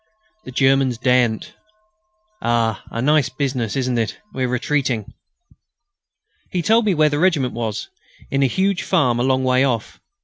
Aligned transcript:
The 0.45 0.51
Germans 0.51 0.97
daren't.... 0.97 1.53
Ah! 2.41 2.81
a 2.89 3.03
nice 3.03 3.29
business, 3.29 3.75
isn't 3.75 3.99
it? 3.99 4.17
We're 4.33 4.47
retreating." 4.47 5.13
He 6.49 6.63
told 6.63 6.85
me 6.87 6.95
where 6.95 7.09
the 7.09 7.19
regiment 7.19 7.53
was, 7.53 7.87
in 8.31 8.41
a 8.41 8.47
huge 8.47 8.81
farm 8.81 9.19
a 9.19 9.23
long 9.23 9.43
way 9.43 9.63
off. 9.63 9.99